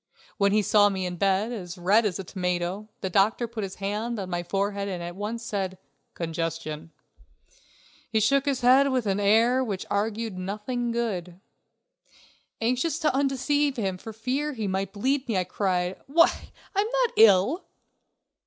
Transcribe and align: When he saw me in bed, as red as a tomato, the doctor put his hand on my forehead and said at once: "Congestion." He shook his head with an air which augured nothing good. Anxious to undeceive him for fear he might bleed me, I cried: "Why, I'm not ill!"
When 0.39 0.51
he 0.51 0.63
saw 0.63 0.89
me 0.89 1.05
in 1.05 1.17
bed, 1.17 1.51
as 1.51 1.77
red 1.77 2.07
as 2.07 2.17
a 2.17 2.23
tomato, 2.23 2.89
the 3.01 3.09
doctor 3.11 3.47
put 3.47 3.61
his 3.63 3.75
hand 3.75 4.17
on 4.17 4.31
my 4.31 4.41
forehead 4.41 4.87
and 4.87 4.99
said 4.99 5.07
at 5.07 5.15
once: 5.75 5.79
"Congestion." 6.15 6.91
He 8.09 8.19
shook 8.19 8.45
his 8.45 8.61
head 8.61 8.89
with 8.89 9.05
an 9.05 9.19
air 9.19 9.63
which 9.63 9.85
augured 9.91 10.39
nothing 10.39 10.89
good. 10.91 11.39
Anxious 12.59 12.97
to 12.97 13.13
undeceive 13.13 13.77
him 13.77 13.99
for 13.99 14.11
fear 14.11 14.53
he 14.53 14.67
might 14.67 14.91
bleed 14.91 15.27
me, 15.27 15.37
I 15.37 15.43
cried: 15.43 16.01
"Why, 16.07 16.49
I'm 16.75 16.87
not 17.03 17.11
ill!" 17.17 17.65